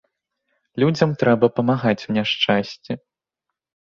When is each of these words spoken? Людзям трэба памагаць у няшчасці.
Людзям 0.83 1.09
трэба 1.23 1.49
памагаць 1.59 2.05
у 2.09 2.17
няшчасці. 2.17 2.91